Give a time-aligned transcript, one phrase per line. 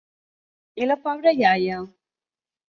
[0.81, 1.79] I la pobra iaia?